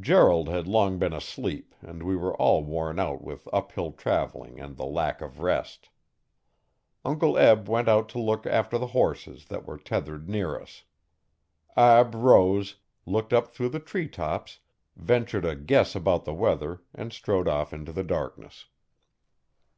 Gerald 0.00 0.48
had 0.48 0.66
long 0.66 0.98
been 0.98 1.12
asleep 1.12 1.74
and 1.82 2.02
we 2.02 2.16
were 2.16 2.34
all 2.38 2.64
worn 2.64 2.98
out 2.98 3.20
with 3.22 3.46
uphill 3.52 3.92
travelling 3.92 4.58
and 4.58 4.78
the 4.78 4.86
lack 4.86 5.20
of 5.20 5.40
rest. 5.42 5.90
Uncle 7.04 7.36
Eb 7.36 7.68
went 7.68 7.86
out 7.86 8.08
to 8.08 8.18
look 8.18 8.46
after 8.46 8.78
the 8.78 8.86
horses 8.96 9.44
that 9.48 9.66
were 9.66 9.76
tethered 9.76 10.26
near 10.26 10.58
us. 10.58 10.84
Ab 11.76 12.14
rose, 12.14 12.76
looked 13.04 13.34
up 13.34 13.48
through 13.50 13.68
the 13.68 13.78
tree 13.78 14.08
tops, 14.08 14.60
ventured 14.96 15.44
a 15.44 15.54
guess 15.54 15.94
about 15.94 16.24
the 16.24 16.32
weather, 16.32 16.80
and 16.94 17.12
strode 17.12 17.46
off 17.46 17.74
into 17.74 17.92
the 17.92 18.04
darkness. 18.04 18.64